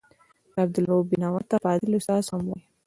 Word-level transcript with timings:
عبدالرؤف 0.63 1.03
بېنوا 1.09 1.41
ته 1.49 1.55
فاضل 1.63 1.91
استاد 1.99 2.23
هم 2.31 2.43
وايي. 2.49 2.63